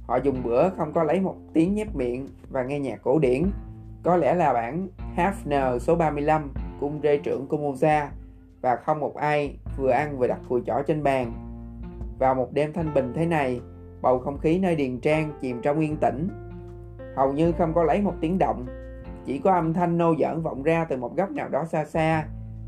Họ 0.09 0.17
dùng 0.23 0.43
bữa 0.43 0.69
không 0.69 0.93
có 0.93 1.03
lấy 1.03 1.21
một 1.21 1.35
tiếng 1.53 1.75
nhép 1.75 1.95
miệng 1.95 2.27
và 2.49 2.63
nghe 2.63 2.79
nhạc 2.79 2.99
cổ 3.03 3.19
điển. 3.19 3.43
Có 4.03 4.17
lẽ 4.17 4.33
là 4.33 4.53
bản 4.53 4.87
Hafner 5.15 5.79
số 5.79 5.95
35 5.95 6.53
cung 6.79 6.99
rê 7.03 7.17
trưởng 7.17 7.47
của 7.47 7.57
Mozart 7.57 8.07
và 8.61 8.75
không 8.75 8.99
một 8.99 9.15
ai 9.15 9.57
vừa 9.77 9.91
ăn 9.91 10.17
vừa 10.17 10.27
đặt 10.27 10.39
cùi 10.49 10.61
chỏ 10.65 10.81
trên 10.87 11.03
bàn. 11.03 11.33
Vào 12.19 12.35
một 12.35 12.53
đêm 12.53 12.73
thanh 12.73 12.93
bình 12.93 13.13
thế 13.15 13.25
này, 13.25 13.61
bầu 14.01 14.19
không 14.19 14.37
khí 14.37 14.59
nơi 14.59 14.75
điền 14.75 14.99
trang 14.99 15.31
chìm 15.41 15.61
trong 15.61 15.79
yên 15.79 15.97
tĩnh. 15.97 16.27
Hầu 17.15 17.33
như 17.33 17.51
không 17.51 17.73
có 17.73 17.83
lấy 17.83 18.01
một 18.01 18.13
tiếng 18.21 18.37
động, 18.39 18.65
chỉ 19.25 19.39
có 19.39 19.51
âm 19.51 19.73
thanh 19.73 19.97
nô 19.97 20.15
giỡn 20.19 20.41
vọng 20.41 20.63
ra 20.63 20.85
từ 20.89 20.97
một 20.97 21.15
góc 21.15 21.31
nào 21.31 21.49
đó 21.49 21.65
xa 21.65 21.85
xa. 21.85 22.25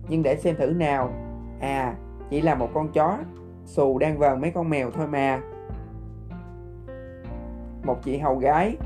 Nhưng 0.09 0.23
để 0.23 0.35
xem 0.35 0.55
thử 0.55 0.65
nào, 0.65 1.13
à, 1.59 1.95
chỉ 2.29 2.41
là 2.41 2.55
một 2.55 2.69
con 2.73 2.91
chó 2.91 3.17
xù 3.65 3.97
đang 3.97 4.17
vờn 4.17 4.41
mấy 4.41 4.51
con 4.51 4.69
mèo 4.69 4.91
thôi 4.91 5.07
mà 5.07 5.41
một 7.83 8.03
chị 8.03 8.17
hầu 8.17 8.35
gái 8.35 8.77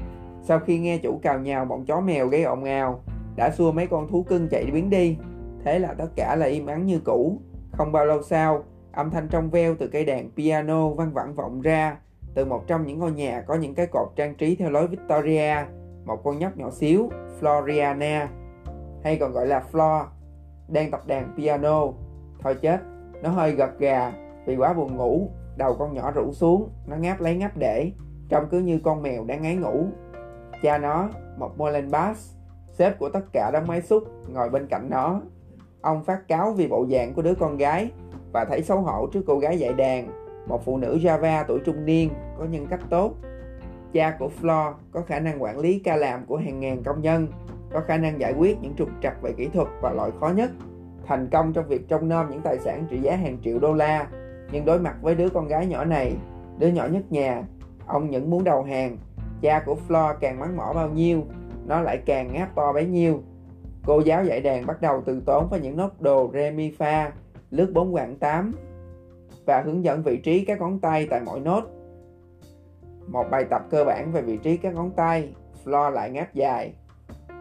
sau 0.48 0.60
khi 0.60 0.80
nghe 0.80 0.98
chủ 0.98 1.20
cào 1.22 1.40
nhào 1.40 1.66
bọn 1.66 1.86
chó 1.86 2.02
mèo 2.02 2.28
gây 2.28 2.44
ồn 2.44 2.64
ào, 2.64 3.00
đã 3.36 3.52
xua 3.52 3.72
mấy 3.72 3.88
con 3.88 4.08
thú 4.08 4.24
cưng 4.24 4.48
chạy 4.52 4.66
biến 4.66 4.90
đi. 4.90 5.18
Thế 5.64 5.80
là 5.80 5.94
tất 5.98 6.08
cả 6.16 6.36
là 6.36 6.46
im 6.46 6.66
ắng 6.66 6.86
như 6.86 7.00
cũ. 7.06 7.40
Không 7.72 7.92
bao 7.92 8.06
lâu 8.06 8.22
sau, 8.22 8.64
âm 8.92 9.10
thanh 9.10 9.28
trong 9.28 9.50
veo 9.50 9.76
từ 9.76 9.88
cây 9.88 10.06
đàn 10.06 10.30
piano 10.38 10.90
văng 10.90 11.14
vẳng 11.14 11.36
vọng 11.36 11.62
ra. 11.62 11.98
Từ 12.36 12.46
một 12.46 12.68
trong 12.68 12.86
những 12.86 13.00
ngôi 13.00 13.12
nhà 13.12 13.44
có 13.48 13.56
những 13.56 13.76
cái 13.76 13.88
cột 13.88 14.08
trang 14.16 14.36
trí 14.36 14.56
theo 14.56 14.70
lối 14.70 14.88
Victoria, 14.88 15.56
một 16.06 16.24
con 16.24 16.40
nhóc 16.40 16.58
nhỏ 16.58 16.70
xíu, 16.72 17.10
Floriana, 17.42 18.28
hay 19.04 19.18
còn 19.20 19.32
gọi 19.32 19.48
là 19.48 19.64
Flor, 19.72 20.04
đang 20.68 20.92
tập 20.92 21.08
đàn 21.08 21.36
piano. 21.38 21.82
Thôi 22.44 22.56
chết, 22.62 22.80
nó 23.24 23.30
hơi 23.30 23.52
gật 23.52 23.80
gà 23.80 24.14
vì 24.46 24.56
quá 24.56 24.74
buồn 24.74 24.96
ngủ, 24.96 25.30
đầu 25.58 25.76
con 25.80 25.94
nhỏ 25.94 26.12
rũ 26.12 26.32
xuống, 26.34 26.70
nó 26.88 26.96
ngáp 26.96 27.22
lấy 27.22 27.36
ngáp 27.36 27.58
để, 27.58 27.92
trông 28.30 28.48
cứ 28.52 28.60
như 28.60 28.80
con 28.84 29.02
mèo 29.02 29.24
đang 29.26 29.42
ngáy 29.42 29.56
ngủ. 29.56 29.86
Cha 30.62 30.78
nó, 30.78 31.10
một 31.38 31.58
Molen 31.58 31.92
Bass, 31.92 32.36
sếp 32.72 33.00
của 33.00 33.10
tất 33.10 33.22
cả 33.34 33.52
đám 33.54 33.68
máy 33.68 33.82
xúc, 33.82 34.04
ngồi 34.34 34.50
bên 34.50 34.68
cạnh 34.68 34.88
nó. 34.90 35.22
Ông 35.82 36.04
phát 36.04 36.28
cáo 36.28 36.52
vì 36.52 36.68
bộ 36.68 36.86
dạng 36.92 37.14
của 37.14 37.22
đứa 37.22 37.36
con 37.36 37.58
gái 37.58 37.92
và 38.34 38.46
thấy 38.46 38.62
xấu 38.62 38.82
hổ 38.82 39.08
trước 39.08 39.22
cô 39.28 39.40
gái 39.40 39.60
dạy 39.60 39.74
đàn, 39.74 40.08
một 40.48 40.66
phụ 40.66 40.78
nữ 40.78 40.98
Java 40.98 41.44
tuổi 41.48 41.60
trung 41.66 41.86
niên, 41.86 42.10
có 42.40 42.46
nhân 42.46 42.68
cách 42.70 42.82
tốt. 42.90 43.14
Cha 43.94 44.16
của 44.20 44.30
Flo 44.42 44.74
có 44.92 45.02
khả 45.02 45.20
năng 45.20 45.44
quản 45.44 45.60
lý 45.60 45.80
ca 45.80 45.96
làm 45.96 46.26
của 46.26 46.38
hàng 46.38 46.60
ngàn 46.60 46.84
công 46.84 47.02
nhân 47.02 47.28
có 47.74 47.82
khả 47.88 47.98
năng 47.98 48.20
giải 48.20 48.34
quyết 48.34 48.58
những 48.62 48.76
trục 48.78 48.90
trặc 49.02 49.22
về 49.22 49.32
kỹ 49.38 49.48
thuật 49.54 49.68
và 49.82 49.94
loại 49.94 50.12
khó 50.20 50.28
nhất, 50.28 50.52
thành 51.06 51.28
công 51.32 51.54
trong 51.54 51.68
việc 51.68 51.88
trông 51.88 52.10
nom 52.10 52.30
những 52.30 52.42
tài 52.42 52.60
sản 52.60 52.86
trị 52.90 53.00
giá 53.02 53.16
hàng 53.16 53.38
triệu 53.44 53.60
đô 53.60 53.74
la. 53.74 54.08
Nhưng 54.52 54.66
đối 54.66 54.80
mặt 54.80 54.96
với 55.02 55.16
đứa 55.16 55.30
con 55.30 55.48
gái 55.48 55.68
nhỏ 55.68 55.86
này, 55.86 56.16
đứa 56.58 56.68
nhỏ 56.68 56.86
nhất 56.86 57.04
nhà, 57.10 57.44
ông 57.86 58.10
những 58.10 58.30
muốn 58.30 58.44
đầu 58.44 58.64
hàng. 58.64 58.98
Cha 59.42 59.64
của 59.66 59.78
Flo 59.88 60.16
càng 60.20 60.40
mắng 60.40 60.58
mỏ 60.58 60.74
bao 60.74 60.90
nhiêu, 60.90 61.24
nó 61.66 61.82
lại 61.82 62.02
càng 62.06 62.34
ngáp 62.34 62.56
to 62.56 62.74
bấy 62.74 62.86
nhiêu. 62.86 63.24
Cô 63.86 64.00
giáo 64.00 64.24
dạy 64.24 64.42
đàn 64.42 64.66
bắt 64.66 64.82
đầu 64.82 65.04
từ 65.06 65.22
tốn 65.26 65.48
với 65.50 65.60
những 65.60 65.78
nốt 65.78 66.02
đồ 66.02 66.32
re 66.34 66.52
mi 66.52 66.72
fa, 66.78 67.10
lướt 67.52 67.72
bốn 67.74 67.96
quãng 67.96 68.16
8 68.16 68.54
và 69.46 69.62
hướng 69.66 69.84
dẫn 69.84 70.04
vị 70.04 70.18
trí 70.18 70.46
các 70.46 70.60
ngón 70.60 70.80
tay 70.80 71.08
tại 71.10 71.22
mỗi 71.26 71.40
nốt. 71.40 71.64
Một 73.08 73.26
bài 73.32 73.46
tập 73.50 73.62
cơ 73.70 73.84
bản 73.84 74.12
về 74.12 74.22
vị 74.22 74.38
trí 74.38 74.58
các 74.58 74.74
ngón 74.74 74.92
tay, 74.92 75.34
Flo 75.66 75.90
lại 75.90 76.12
ngáp 76.12 76.34
dài. 76.34 76.74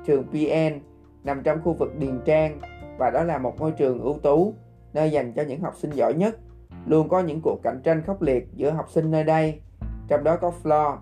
Trường 0.07 0.25
PN 0.25 0.81
nằm 1.25 1.43
trong 1.43 1.59
khu 1.65 1.73
vực 1.73 1.99
Điền 1.99 2.21
Trang 2.25 2.61
và 2.99 3.11
đó 3.11 3.23
là 3.23 3.39
một 3.39 3.55
ngôi 3.59 3.73
trường 3.73 4.01
ưu 4.01 4.19
tú, 4.23 4.55
nơi 4.93 5.11
dành 5.11 5.33
cho 5.33 5.43
những 5.43 5.61
học 5.61 5.75
sinh 5.77 5.91
giỏi 5.91 6.15
nhất. 6.15 6.39
Luôn 6.87 7.09
có 7.09 7.21
những 7.21 7.41
cuộc 7.43 7.61
cạnh 7.63 7.81
tranh 7.85 8.03
khốc 8.07 8.23
liệt 8.23 8.49
giữa 8.55 8.71
học 8.71 8.91
sinh 8.91 9.11
nơi 9.11 9.25
đây, 9.25 9.61
trong 10.09 10.25
đó 10.25 10.37
có 10.37 10.53
Flo. 10.63 10.97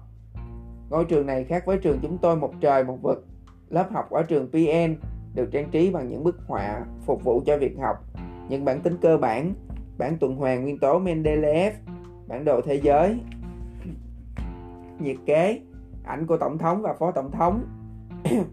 Ngôi 0.92 1.04
trường 1.04 1.26
này 1.26 1.44
khác 1.44 1.66
với 1.66 1.78
trường 1.78 1.98
chúng 2.02 2.18
tôi 2.18 2.36
một 2.36 2.52
trời 2.60 2.84
một 2.84 2.98
vực. 3.02 3.26
Lớp 3.68 3.92
học 3.92 4.10
ở 4.10 4.22
trường 4.22 4.50
PN 4.50 4.96
được 5.34 5.48
trang 5.52 5.70
trí 5.70 5.90
bằng 5.90 6.08
những 6.08 6.24
bức 6.24 6.36
họa 6.46 6.84
phục 7.06 7.24
vụ 7.24 7.42
cho 7.46 7.58
việc 7.58 7.76
học, 7.78 7.96
những 8.48 8.64
bản 8.64 8.80
tính 8.80 8.96
cơ 9.02 9.16
bản, 9.16 9.54
bản 9.98 10.16
tuần 10.20 10.36
hoàn 10.36 10.62
nguyên 10.62 10.78
tố 10.78 10.98
Mendeleev, 10.98 11.74
bản 12.26 12.44
đồ 12.44 12.60
thế 12.60 12.74
giới, 12.74 13.18
nhiệt 14.98 15.16
kế, 15.26 15.60
ảnh 16.04 16.26
của 16.26 16.36
tổng 16.36 16.58
thống 16.58 16.82
và 16.82 16.94
phó 16.94 17.10
tổng 17.10 17.30
thống. 17.30 17.64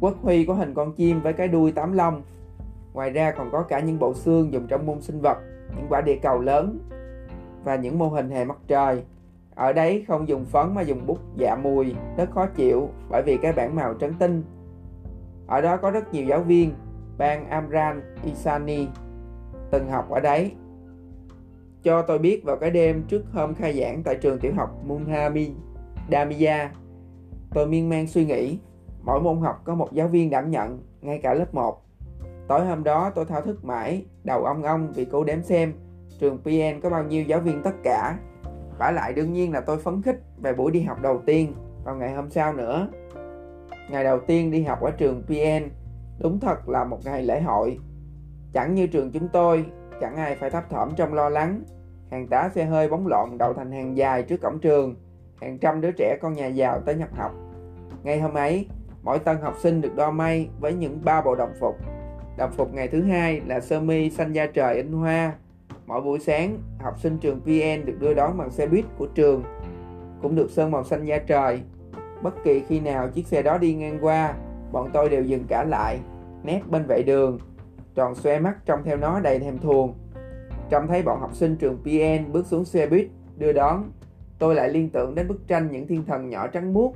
Quốc 0.00 0.14
huy 0.22 0.46
có 0.46 0.54
hình 0.54 0.74
con 0.74 0.92
chim 0.92 1.20
với 1.20 1.32
cái 1.32 1.48
đuôi 1.48 1.72
tám 1.72 1.92
lông. 1.92 2.22
Ngoài 2.92 3.10
ra 3.10 3.30
còn 3.30 3.50
có 3.52 3.62
cả 3.62 3.80
những 3.80 3.98
bộ 3.98 4.14
xương 4.14 4.52
dùng 4.52 4.66
trong 4.66 4.86
môn 4.86 5.00
sinh 5.00 5.20
vật, 5.20 5.38
những 5.76 5.86
quả 5.88 6.00
địa 6.00 6.18
cầu 6.22 6.40
lớn 6.40 6.78
và 7.64 7.76
những 7.76 7.98
mô 7.98 8.08
hình 8.08 8.30
hệ 8.30 8.44
mặt 8.44 8.58
trời. 8.66 9.02
Ở 9.54 9.72
đấy 9.72 10.04
không 10.08 10.28
dùng 10.28 10.44
phấn 10.44 10.74
mà 10.74 10.82
dùng 10.82 11.06
bút 11.06 11.18
dạ 11.36 11.56
mùi, 11.56 11.94
rất 12.16 12.30
khó 12.30 12.46
chịu 12.46 12.88
bởi 13.10 13.22
vì 13.22 13.36
cái 13.36 13.52
bảng 13.52 13.76
màu 13.76 13.94
trắng 13.94 14.12
tinh. 14.18 14.44
Ở 15.46 15.60
đó 15.60 15.76
có 15.76 15.90
rất 15.90 16.12
nhiều 16.12 16.24
giáo 16.24 16.40
viên, 16.40 16.74
bang 17.18 17.48
Amran 17.48 18.02
Isani 18.24 18.88
từng 19.70 19.88
học 19.88 20.10
ở 20.10 20.20
đấy. 20.20 20.52
Cho 21.82 22.02
tôi 22.02 22.18
biết 22.18 22.44
vào 22.44 22.56
cái 22.56 22.70
đêm 22.70 23.04
trước 23.08 23.24
hôm 23.32 23.54
khai 23.54 23.72
giảng 23.72 24.02
tại 24.02 24.16
trường 24.16 24.38
tiểu 24.38 24.52
học 24.56 24.70
Munhami 24.84 25.50
Damia 26.10 26.68
tôi 27.54 27.66
miên 27.66 27.88
man 27.88 28.06
suy 28.06 28.24
nghĩ, 28.24 28.58
mỗi 29.02 29.20
môn 29.20 29.40
học 29.40 29.60
có 29.64 29.74
một 29.74 29.92
giáo 29.92 30.08
viên 30.08 30.30
đảm 30.30 30.50
nhận, 30.50 30.78
ngay 31.00 31.18
cả 31.18 31.34
lớp 31.34 31.54
1. 31.54 31.82
Tối 32.48 32.66
hôm 32.66 32.84
đó 32.84 33.10
tôi 33.14 33.24
thao 33.24 33.40
thức 33.40 33.64
mãi, 33.64 34.04
đầu 34.24 34.44
ong 34.44 34.62
ong 34.62 34.92
vì 34.94 35.04
cô 35.04 35.24
đếm 35.24 35.42
xem 35.42 35.72
trường 36.18 36.38
PN 36.38 36.80
có 36.82 36.90
bao 36.90 37.04
nhiêu 37.04 37.22
giáo 37.22 37.40
viên 37.40 37.62
tất 37.62 37.74
cả. 37.82 38.18
Vả 38.78 38.90
lại 38.90 39.12
đương 39.12 39.32
nhiên 39.32 39.52
là 39.52 39.60
tôi 39.60 39.78
phấn 39.78 40.02
khích 40.02 40.20
về 40.42 40.52
buổi 40.52 40.72
đi 40.72 40.82
học 40.82 41.02
đầu 41.02 41.22
tiên 41.26 41.54
vào 41.84 41.96
ngày 41.96 42.12
hôm 42.12 42.30
sau 42.30 42.52
nữa. 42.52 42.88
Ngày 43.90 44.04
đầu 44.04 44.20
tiên 44.20 44.50
đi 44.50 44.62
học 44.62 44.80
ở 44.80 44.90
trường 44.90 45.22
PN 45.26 45.68
đúng 46.18 46.40
thật 46.40 46.68
là 46.68 46.84
một 46.84 46.98
ngày 47.04 47.22
lễ 47.22 47.40
hội 47.40 47.78
Chẳng 48.54 48.74
như 48.74 48.86
trường 48.86 49.10
chúng 49.10 49.28
tôi, 49.28 49.66
chẳng 50.00 50.16
ai 50.16 50.34
phải 50.34 50.50
thấp 50.50 50.70
thỏm 50.70 50.94
trong 50.96 51.14
lo 51.14 51.28
lắng. 51.28 51.62
Hàng 52.10 52.26
tá 52.26 52.50
xe 52.54 52.64
hơi 52.64 52.88
bóng 52.88 53.06
lộn 53.06 53.38
đậu 53.38 53.54
thành 53.54 53.72
hàng 53.72 53.96
dài 53.96 54.22
trước 54.22 54.40
cổng 54.42 54.58
trường, 54.60 54.94
hàng 55.40 55.58
trăm 55.58 55.80
đứa 55.80 55.90
trẻ 55.90 56.16
con 56.22 56.32
nhà 56.32 56.46
giàu 56.46 56.80
tới 56.86 56.94
nhập 56.94 57.08
học. 57.16 57.32
Ngày 58.02 58.20
hôm 58.20 58.34
ấy, 58.34 58.66
mỗi 59.02 59.18
tân 59.18 59.36
học 59.36 59.54
sinh 59.62 59.80
được 59.80 59.96
đo 59.96 60.10
may 60.10 60.48
với 60.60 60.74
những 60.74 61.00
ba 61.04 61.22
bộ 61.22 61.34
đồng 61.34 61.52
phục. 61.60 61.76
Đồng 62.38 62.50
phục 62.52 62.74
ngày 62.74 62.88
thứ 62.88 63.02
hai 63.02 63.40
là 63.46 63.60
sơ 63.60 63.80
mi 63.80 64.10
xanh 64.10 64.32
da 64.32 64.46
trời 64.46 64.76
in 64.76 64.92
hoa. 64.92 65.32
Mỗi 65.86 66.00
buổi 66.00 66.18
sáng, 66.18 66.58
học 66.80 66.98
sinh 66.98 67.18
trường 67.18 67.40
VN 67.40 67.86
được 67.86 67.96
đưa 68.00 68.14
đón 68.14 68.38
bằng 68.38 68.50
xe 68.50 68.66
buýt 68.66 68.84
của 68.98 69.06
trường, 69.06 69.42
cũng 70.22 70.34
được 70.34 70.50
sơn 70.50 70.70
màu 70.70 70.84
xanh 70.84 71.04
da 71.04 71.18
trời. 71.18 71.60
Bất 72.22 72.34
kỳ 72.44 72.62
khi 72.68 72.80
nào 72.80 73.08
chiếc 73.08 73.26
xe 73.26 73.42
đó 73.42 73.58
đi 73.58 73.74
ngang 73.74 73.98
qua, 74.00 74.34
bọn 74.72 74.90
tôi 74.92 75.08
đều 75.08 75.22
dừng 75.22 75.44
cả 75.48 75.64
lại, 75.64 75.98
nét 76.44 76.60
bên 76.70 76.84
vệ 76.88 77.02
đường 77.02 77.38
tròn 77.94 78.14
xoe 78.14 78.38
mắt 78.38 78.56
trông 78.66 78.80
theo 78.84 78.96
nó 78.96 79.20
đầy 79.20 79.38
thèm 79.38 79.58
thuồng. 79.58 79.94
Trông 80.70 80.86
thấy 80.86 81.02
bọn 81.02 81.20
học 81.20 81.34
sinh 81.34 81.56
trường 81.56 81.78
PN 81.82 82.32
bước 82.32 82.46
xuống 82.46 82.64
xe 82.64 82.86
buýt 82.86 83.08
đưa 83.36 83.52
đón, 83.52 83.90
tôi 84.38 84.54
lại 84.54 84.68
liên 84.68 84.88
tưởng 84.90 85.14
đến 85.14 85.28
bức 85.28 85.48
tranh 85.48 85.68
những 85.70 85.86
thiên 85.86 86.04
thần 86.04 86.30
nhỏ 86.30 86.46
trắng 86.46 86.72
muốt. 86.72 86.94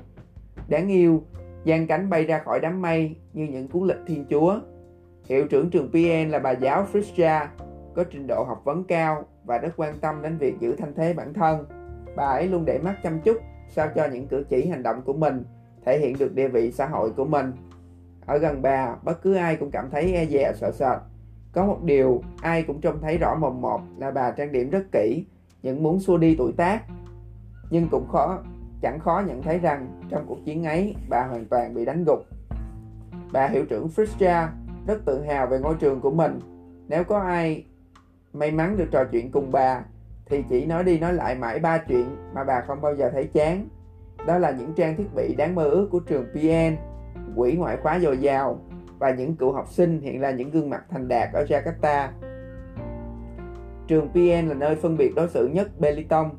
Đáng 0.68 0.88
yêu, 0.88 1.23
giang 1.66 1.87
cánh 1.87 2.11
bay 2.11 2.25
ra 2.25 2.38
khỏi 2.38 2.61
đám 2.61 2.83
mây 2.83 3.16
như 3.33 3.45
những 3.45 3.68
cuốn 3.68 3.88
lịch 3.88 4.00
thiên 4.07 4.25
chúa. 4.30 4.59
Hiệu 5.25 5.47
trưởng 5.47 5.71
trường 5.71 5.90
PN 5.90 6.30
là 6.30 6.38
bà 6.38 6.50
giáo 6.50 6.87
Frisha, 6.92 7.47
có 7.98 8.04
trình 8.10 8.26
độ 8.26 8.44
học 8.44 8.62
vấn 8.64 8.84
cao 8.84 9.24
và 9.44 9.58
rất 9.58 9.72
quan 9.76 9.98
tâm 10.00 10.22
đến 10.22 10.38
việc 10.38 10.60
giữ 10.60 10.76
thanh 10.76 10.94
thế 10.94 11.12
bản 11.12 11.34
thân. 11.34 11.66
Bà 12.16 12.24
ấy 12.24 12.46
luôn 12.46 12.64
để 12.64 12.78
mắt 12.78 12.96
chăm 13.02 13.20
chút 13.20 13.36
sao 13.68 13.88
cho 13.94 14.06
những 14.12 14.26
cử 14.26 14.44
chỉ 14.48 14.66
hành 14.66 14.82
động 14.82 15.02
của 15.02 15.12
mình 15.12 15.44
thể 15.84 15.98
hiện 15.98 16.18
được 16.18 16.34
địa 16.34 16.48
vị 16.48 16.72
xã 16.72 16.86
hội 16.86 17.10
của 17.10 17.24
mình 17.24 17.52
ở 18.26 18.38
gần 18.38 18.62
bà, 18.62 18.96
bất 19.02 19.22
cứ 19.22 19.34
ai 19.34 19.56
cũng 19.56 19.70
cảm 19.70 19.90
thấy 19.90 20.14
e 20.14 20.26
dè 20.26 20.52
sợ 20.54 20.70
sệt. 20.72 20.98
Có 21.52 21.66
một 21.66 21.82
điều 21.82 22.22
ai 22.42 22.62
cũng 22.62 22.80
trông 22.80 23.00
thấy 23.00 23.18
rõ 23.18 23.34
mồm 23.34 23.60
một 23.60 23.80
là 23.98 24.10
bà 24.10 24.30
trang 24.30 24.52
điểm 24.52 24.70
rất 24.70 24.82
kỹ, 24.92 25.24
những 25.62 25.82
muốn 25.82 26.00
xua 26.00 26.16
đi 26.16 26.34
tuổi 26.38 26.52
tác. 26.52 26.82
Nhưng 27.70 27.88
cũng 27.90 28.08
khó, 28.08 28.38
chẳng 28.82 28.98
khó 29.00 29.22
nhận 29.26 29.42
thấy 29.42 29.58
rằng 29.58 30.00
trong 30.08 30.24
cuộc 30.28 30.44
chiến 30.44 30.64
ấy 30.64 30.94
bà 31.08 31.26
hoàn 31.26 31.44
toàn 31.44 31.74
bị 31.74 31.84
đánh 31.84 32.04
gục. 32.04 32.18
Bà 33.32 33.46
hiệu 33.46 33.64
trưởng 33.64 33.88
Frischa 33.96 34.46
rất 34.86 35.04
tự 35.04 35.22
hào 35.22 35.46
về 35.46 35.58
ngôi 35.58 35.74
trường 35.74 36.00
của 36.00 36.10
mình. 36.10 36.40
Nếu 36.88 37.04
có 37.04 37.18
ai 37.18 37.64
may 38.32 38.50
mắn 38.50 38.76
được 38.76 38.88
trò 38.90 39.04
chuyện 39.12 39.30
cùng 39.30 39.52
bà 39.52 39.85
thì 40.26 40.44
chỉ 40.49 40.66
nói 40.66 40.85
đi 40.85 40.99
nói 40.99 41.12
lại 41.12 41.35
mãi 41.35 41.58
ba 41.58 41.78
chuyện 41.78 42.16
mà 42.35 42.44
bà 42.44 42.61
không 42.61 42.80
bao 42.80 42.94
giờ 42.97 43.11
thấy 43.11 43.26
chán. 43.32 43.68
Đó 44.26 44.38
là 44.38 44.50
những 44.50 44.75
trang 44.76 44.97
thiết 44.97 45.14
bị 45.14 45.35
đáng 45.35 45.54
mơ 45.54 45.64
ước 45.64 45.88
của 45.90 46.00
trường 46.00 46.25
PN 46.32 46.76
quỹ 47.37 47.52
ngoại 47.52 47.76
khóa 47.82 47.99
dồi 47.99 48.18
dào 48.18 48.61
và 48.99 49.11
những 49.11 49.37
cựu 49.37 49.52
học 49.52 49.68
sinh 49.68 50.00
hiện 50.00 50.20
là 50.20 50.30
những 50.30 50.50
gương 50.50 50.70
mặt 50.70 50.85
thành 50.90 51.08
đạt 51.08 51.28
ở 51.32 51.44
Jakarta. 51.49 52.08
Trường 53.87 54.08
PN 54.08 54.49
là 54.49 54.54
nơi 54.54 54.76
phân 54.76 54.97
biệt 54.97 55.12
đối 55.16 55.28
xử 55.28 55.47
nhất 55.47 55.80
Belitung. 55.80 56.30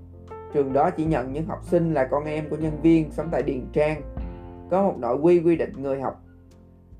Trường 0.54 0.74
đó 0.74 0.90
chỉ 0.90 1.06
nhận 1.06 1.34
những 1.34 1.46
học 1.46 1.60
sinh 1.64 1.94
là 1.94 2.08
con 2.12 2.26
em 2.26 2.50
của 2.50 2.56
nhân 2.56 2.82
viên 2.82 3.12
sống 3.12 3.28
tại 3.32 3.44
Điền 3.44 3.66
Trang. 3.74 4.02
Có 4.72 4.84
một 4.84 4.96
nội 4.98 5.18
quy 5.18 5.40
quy 5.40 5.56
định 5.56 5.72
người 5.78 6.02
học 6.02 6.22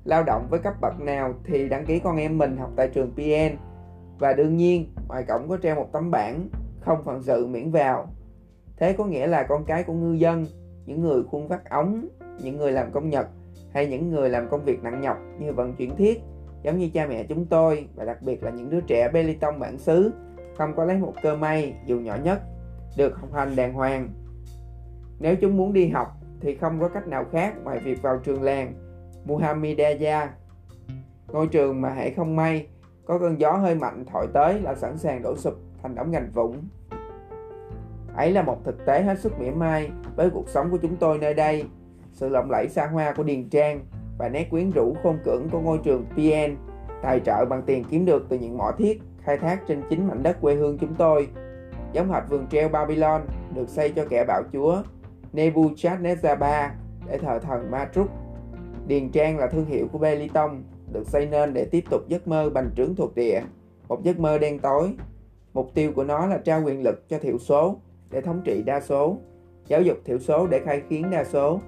lao 0.04 0.22
động 0.22 0.46
với 0.50 0.60
cấp 0.60 0.74
bậc 0.80 1.00
nào 1.00 1.34
thì 1.44 1.68
đăng 1.68 1.86
ký 1.86 1.98
con 1.98 2.16
em 2.16 2.38
mình 2.38 2.56
học 2.56 2.70
tại 2.76 2.88
trường 2.88 3.10
PN. 3.10 3.69
Và 4.20 4.32
đương 4.32 4.56
nhiên, 4.56 4.92
ngoài 5.08 5.24
cổng 5.28 5.48
có 5.48 5.56
treo 5.62 5.74
một 5.74 5.88
tấm 5.92 6.10
bảng 6.10 6.48
không 6.80 7.04
phận 7.04 7.22
sự 7.22 7.46
miễn 7.46 7.70
vào. 7.70 8.06
Thế 8.76 8.92
có 8.92 9.04
nghĩa 9.04 9.26
là 9.26 9.42
con 9.42 9.64
cái 9.64 9.82
của 9.82 9.92
ngư 9.92 10.12
dân, 10.12 10.46
những 10.86 11.00
người 11.00 11.22
khuôn 11.30 11.48
vắt 11.48 11.70
ống, 11.70 12.08
những 12.42 12.56
người 12.56 12.72
làm 12.72 12.92
công 12.92 13.10
nhật 13.10 13.26
hay 13.72 13.86
những 13.86 14.10
người 14.10 14.30
làm 14.30 14.48
công 14.50 14.64
việc 14.64 14.82
nặng 14.82 15.00
nhọc 15.00 15.16
như 15.38 15.52
vận 15.52 15.74
chuyển 15.74 15.96
thiết 15.96 16.20
giống 16.62 16.78
như 16.78 16.90
cha 16.94 17.06
mẹ 17.06 17.24
chúng 17.24 17.46
tôi 17.46 17.88
và 17.94 18.04
đặc 18.04 18.22
biệt 18.22 18.42
là 18.42 18.50
những 18.50 18.70
đứa 18.70 18.80
trẻ 18.80 19.08
bê 19.12 19.22
ly 19.22 19.34
tông 19.34 19.58
bản 19.58 19.78
xứ 19.78 20.12
không 20.58 20.74
có 20.76 20.84
lấy 20.84 20.98
một 20.98 21.14
cơ 21.22 21.36
may 21.36 21.74
dù 21.86 22.00
nhỏ 22.00 22.16
nhất 22.24 22.42
được 22.96 23.16
học 23.16 23.32
hành 23.32 23.56
đàng 23.56 23.72
hoàng 23.72 24.08
nếu 25.18 25.36
chúng 25.36 25.56
muốn 25.56 25.72
đi 25.72 25.88
học 25.88 26.08
thì 26.40 26.56
không 26.56 26.80
có 26.80 26.88
cách 26.88 27.06
nào 27.06 27.24
khác 27.32 27.54
ngoài 27.64 27.78
việc 27.78 28.02
vào 28.02 28.18
trường 28.24 28.42
làng 28.42 28.74
Muhammadiyah 29.24 30.30
ngôi 31.28 31.46
trường 31.46 31.80
mà 31.80 31.90
hãy 31.90 32.10
không 32.10 32.36
may 32.36 32.66
có 33.10 33.18
cơn 33.18 33.40
gió 33.40 33.52
hơi 33.52 33.74
mạnh 33.74 34.04
thổi 34.12 34.26
tới 34.32 34.60
là 34.60 34.74
sẵn 34.74 34.98
sàng 34.98 35.22
đổ 35.22 35.36
sụp 35.36 35.54
thành 35.82 35.94
đống 35.94 36.10
gành 36.10 36.30
vũng 36.34 36.62
ấy 38.16 38.32
là 38.32 38.42
một 38.42 38.64
thực 38.64 38.86
tế 38.86 39.02
hết 39.02 39.20
sức 39.20 39.32
mỉa 39.40 39.50
mai 39.50 39.90
với 40.16 40.30
cuộc 40.30 40.48
sống 40.48 40.70
của 40.70 40.76
chúng 40.76 40.96
tôi 40.96 41.18
nơi 41.18 41.34
đây 41.34 41.64
sự 42.12 42.28
lộng 42.28 42.50
lẫy 42.50 42.68
xa 42.68 42.86
hoa 42.86 43.12
của 43.12 43.22
Điền 43.22 43.48
Trang 43.48 43.80
và 44.18 44.28
nét 44.28 44.50
quyến 44.50 44.70
rũ 44.70 44.94
khôn 45.02 45.18
cưỡng 45.24 45.48
của 45.52 45.60
ngôi 45.60 45.78
trường 45.78 46.04
PN 46.04 46.56
tài 47.02 47.20
trợ 47.20 47.44
bằng 47.44 47.62
tiền 47.62 47.84
kiếm 47.90 48.04
được 48.04 48.26
từ 48.28 48.38
những 48.38 48.58
mỏ 48.58 48.72
thiết 48.78 49.02
khai 49.22 49.38
thác 49.38 49.60
trên 49.68 49.82
chính 49.90 50.08
mảnh 50.08 50.22
đất 50.22 50.40
quê 50.40 50.54
hương 50.54 50.78
chúng 50.78 50.94
tôi. 50.94 51.28
Giống 51.92 52.12
hệt 52.12 52.22
vườn 52.28 52.46
treo 52.46 52.68
Babylon 52.68 53.22
được 53.54 53.68
xây 53.68 53.90
cho 53.90 54.04
kẻ 54.10 54.24
bạo 54.24 54.42
chúa 54.52 54.82
Nebuchadnezzar 55.32 56.36
III 56.40 56.70
để 57.06 57.18
thờ 57.18 57.38
thần 57.38 57.70
Matruk. 57.70 58.08
Điền 58.86 59.10
Trang 59.10 59.38
là 59.38 59.46
thương 59.46 59.66
hiệu 59.66 59.88
của 59.92 59.98
Beliton 59.98 60.62
được 60.92 61.08
xây 61.08 61.26
nên 61.26 61.54
để 61.54 61.64
tiếp 61.64 61.84
tục 61.90 62.08
giấc 62.08 62.28
mơ 62.28 62.50
bành 62.50 62.70
trướng 62.76 62.94
thuộc 62.94 63.14
địa, 63.14 63.42
một 63.88 64.02
giấc 64.02 64.18
mơ 64.18 64.38
đen 64.38 64.58
tối. 64.58 64.96
Mục 65.52 65.70
tiêu 65.74 65.92
của 65.96 66.04
nó 66.04 66.26
là 66.26 66.38
trao 66.38 66.62
quyền 66.64 66.82
lực 66.82 67.08
cho 67.08 67.18
thiểu 67.18 67.38
số 67.38 67.76
để 68.10 68.20
thống 68.20 68.40
trị 68.44 68.62
đa 68.62 68.80
số, 68.80 69.16
giáo 69.66 69.82
dục 69.82 69.96
thiểu 70.04 70.18
số 70.18 70.46
để 70.46 70.60
khai 70.64 70.82
khiến 70.88 71.10
đa 71.10 71.24
số, 71.24 71.60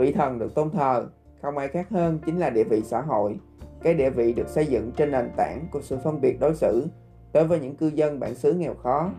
Vị 0.00 0.12
thần 0.12 0.38
được 0.38 0.54
tôn 0.54 0.70
thờ 0.70 1.08
không 1.42 1.58
ai 1.58 1.68
khác 1.68 1.86
hơn 1.90 2.18
chính 2.26 2.38
là 2.38 2.50
địa 2.50 2.64
vị 2.64 2.82
xã 2.84 3.00
hội. 3.00 3.40
Cái 3.82 3.94
địa 3.94 4.10
vị 4.10 4.32
được 4.32 4.48
xây 4.48 4.66
dựng 4.66 4.92
trên 4.96 5.10
nền 5.10 5.30
tảng 5.36 5.66
của 5.70 5.80
sự 5.82 5.98
phân 6.04 6.20
biệt 6.20 6.40
đối 6.40 6.54
xử 6.54 6.86
đối 7.32 7.44
với 7.44 7.60
những 7.60 7.76
cư 7.76 7.88
dân 7.88 8.20
bản 8.20 8.34
xứ 8.34 8.52
nghèo 8.52 8.74
khó. 8.74 9.10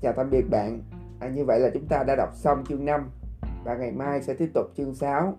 Chào 0.00 0.12
tạm 0.12 0.30
biệt 0.30 0.44
bạn. 0.50 0.80
À, 1.20 1.28
như 1.28 1.44
vậy 1.44 1.60
là 1.60 1.70
chúng 1.74 1.86
ta 1.86 2.04
đã 2.06 2.16
đọc 2.16 2.34
xong 2.34 2.64
chương 2.68 2.84
5 2.84 3.10
và 3.64 3.76
ngày 3.76 3.92
mai 3.92 4.22
sẽ 4.22 4.34
tiếp 4.34 4.50
tục 4.54 4.66
chương 4.76 4.94
6 4.94 5.38